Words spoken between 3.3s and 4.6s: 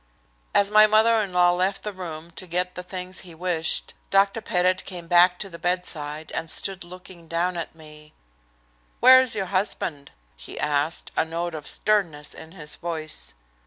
wished, Dr.